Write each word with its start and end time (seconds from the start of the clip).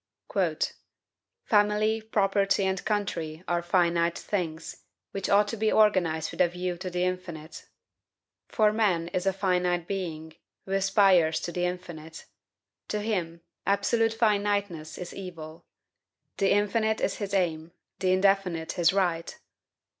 "Family, 1.45 2.01
property, 2.01 2.63
and 2.65 2.83
country 2.83 3.43
are 3.47 3.61
finite 3.61 4.17
things, 4.17 4.77
which 5.11 5.29
ought 5.29 5.47
to 5.49 5.57
be 5.57 5.71
organized 5.71 6.31
with 6.31 6.41
a 6.41 6.47
view 6.49 6.75
to 6.77 6.89
the 6.89 7.03
infinite. 7.03 7.67
For 8.47 8.73
man 8.73 9.09
is 9.09 9.27
a 9.27 9.31
finite 9.31 9.85
being, 9.85 10.33
who 10.65 10.71
aspires 10.71 11.39
to 11.41 11.51
the 11.51 11.65
infinite. 11.67 12.25
To 12.87 12.99
him, 12.99 13.41
absolute 13.67 14.15
finiteness 14.15 14.97
is 14.97 15.13
evil. 15.13 15.67
The 16.37 16.49
infinite 16.49 16.99
is 16.99 17.17
his 17.17 17.35
aim, 17.35 17.71
the 17.99 18.11
indefinite 18.11 18.71
his 18.71 18.91
right." 18.93 19.37